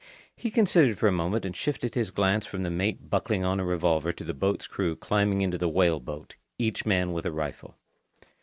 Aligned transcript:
He 0.35 0.49
considered 0.49 0.97
for 0.97 1.07
a 1.07 1.11
moment 1.11 1.45
and 1.45 1.55
shifted 1.55 1.93
his 1.93 2.09
glance 2.09 2.47
from 2.47 2.63
the 2.63 2.71
mate 2.71 3.11
buckling 3.11 3.45
on 3.45 3.59
a 3.59 3.63
revolver 3.63 4.11
to 4.11 4.23
the 4.23 4.33
boat's 4.33 4.65
crew 4.65 4.95
climbing 4.95 5.41
into 5.41 5.59
the 5.59 5.69
whale 5.69 5.99
boat 5.99 6.37
each 6.57 6.87
man 6.87 7.11
with 7.11 7.27
a 7.27 7.31
rifle. 7.31 7.77